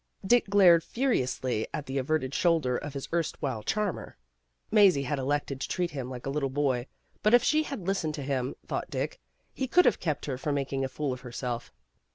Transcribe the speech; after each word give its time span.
Dick 0.25 0.47
glared 0.49 0.83
furiously 0.83 1.67
at 1.75 1.85
the 1.85 1.99
averted 1.99 2.33
shoulder 2.33 2.75
of 2.75 2.95
his 2.95 3.07
erst 3.13 3.39
while 3.39 3.61
charmer. 3.61 4.17
Mazie 4.71 5.03
had 5.03 5.19
elected 5.19 5.61
to 5.61 5.67
treat 5.67 5.91
him 5.91 6.09
like 6.09 6.25
a 6.25 6.31
little 6.31 6.49
boy, 6.49 6.87
but 7.21 7.35
if 7.35 7.43
she 7.43 7.61
had 7.61 7.85
lis 7.85 8.01
tened 8.03 8.15
to 8.15 8.23
him, 8.23 8.55
thought 8.65 8.89
Dick, 8.89 9.19
he 9.53 9.67
could 9.67 9.85
have 9.85 9.99
kept 9.99 10.25
her 10.25 10.39
from 10.39 10.55
making 10.55 10.83
a 10.83 10.89
fool 10.89 11.13
of 11.13 11.21
herself. 11.21 11.71